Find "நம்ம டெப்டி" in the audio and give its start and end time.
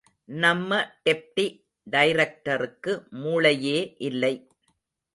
0.29-1.45